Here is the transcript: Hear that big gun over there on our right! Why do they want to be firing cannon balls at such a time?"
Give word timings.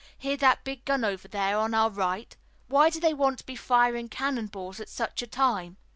Hear 0.17 0.35
that 0.37 0.63
big 0.63 0.83
gun 0.83 1.03
over 1.05 1.27
there 1.27 1.59
on 1.59 1.75
our 1.75 1.91
right! 1.91 2.35
Why 2.65 2.89
do 2.89 2.99
they 2.99 3.13
want 3.13 3.37
to 3.37 3.45
be 3.45 3.55
firing 3.55 4.09
cannon 4.09 4.47
balls 4.47 4.79
at 4.79 4.89
such 4.89 5.21
a 5.21 5.27
time?" 5.27 5.77